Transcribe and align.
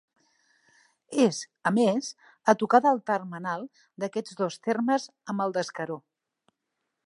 És, 1.25 1.41
a 1.71 1.71
més, 1.75 2.07
a 2.53 2.57
tocar 2.63 2.81
del 2.87 3.03
termenal 3.11 3.69
d'aquests 4.05 4.41
dos 4.43 4.59
termes 4.69 5.09
amb 5.35 5.47
el 5.49 5.55
d'Escaró. 5.59 6.03